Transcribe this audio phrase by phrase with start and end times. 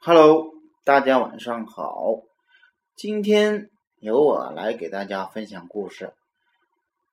[0.00, 0.54] Hello，
[0.84, 2.22] 大家晚上好。
[2.94, 6.14] 今天由我来给大家分享故事。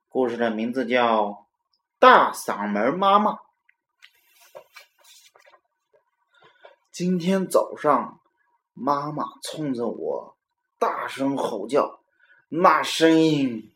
[0.07, 1.25] 故事的名字叫
[1.97, 3.31] 《大嗓门妈妈》。
[6.91, 8.21] 今天早上，
[8.73, 10.37] 妈妈冲着我
[10.77, 12.03] 大声吼叫，
[12.49, 13.73] 那声音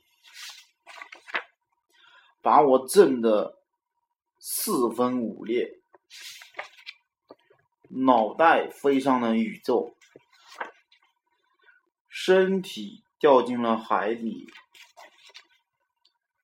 [2.43, 3.57] 把我震得
[4.37, 5.79] 四分五裂。
[7.91, 9.95] 脑袋飞上了宇宙，
[12.07, 14.47] 身体掉进了海里，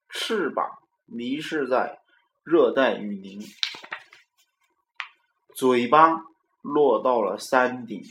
[0.10, 2.02] 翅膀迷失在
[2.44, 3.40] 热带雨林，
[5.54, 6.24] 嘴巴
[6.62, 8.02] 落到了山顶，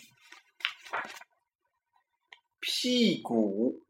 [2.60, 3.82] 屁股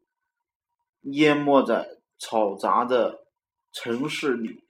[1.01, 3.27] 淹没在嘈杂的
[3.71, 4.63] 城市里，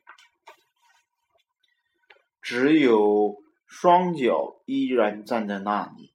[2.41, 3.45] 只有。
[3.68, 6.14] 双脚依然站在那里，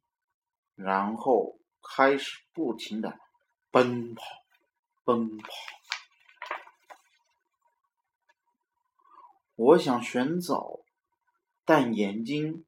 [0.75, 3.19] 然后开始不停的
[3.71, 4.23] 奔跑，
[5.05, 5.49] 奔跑。
[9.57, 10.81] 我想寻找，
[11.65, 12.65] 但眼睛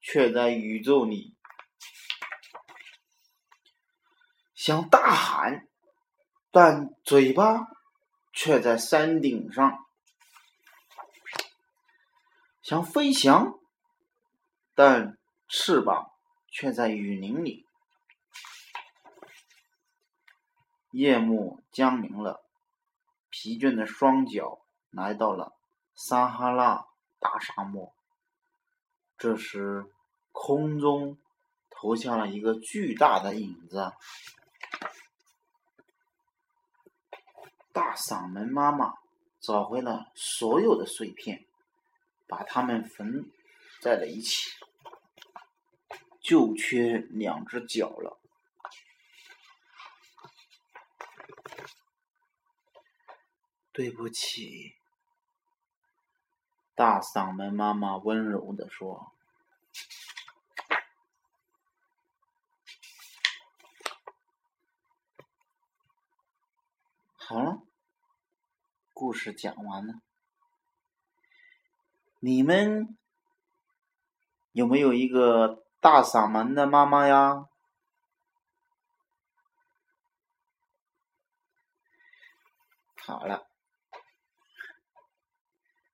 [0.00, 1.34] 却在宇宙里；
[4.54, 5.66] 想大喊，
[6.50, 7.66] 但嘴巴
[8.32, 9.70] 却在山顶上；
[12.62, 13.58] 想飞翔。
[14.74, 15.16] 但
[15.48, 16.10] 翅膀
[16.48, 17.64] 却在雨林里。
[20.90, 22.44] 夜幕降临了，
[23.30, 25.56] 疲倦的双脚来到了
[25.94, 26.86] 撒哈拉
[27.18, 27.92] 大沙漠。
[29.16, 29.86] 这时，
[30.32, 31.18] 空中
[31.70, 33.92] 投下了一个巨大的影子。
[37.72, 38.94] 大嗓门妈妈
[39.40, 41.44] 找回了所有的碎片，
[42.28, 43.28] 把它们缝
[43.80, 44.50] 在了一起。
[46.24, 48.18] 就缺两只脚了，
[53.70, 54.74] 对不起。
[56.74, 59.12] 大嗓门妈妈温柔的说
[67.16, 67.62] ：“好了，
[68.94, 70.00] 故事讲完了。
[72.20, 72.96] 你们
[74.52, 77.46] 有没有一个？”大嗓门的妈妈呀，
[82.96, 83.46] 好了，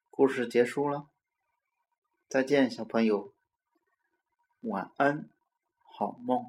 [0.08, 1.08] 故事结束了，
[2.28, 3.34] 再见，小朋友，
[4.60, 5.28] 晚安，
[5.82, 6.48] 好梦。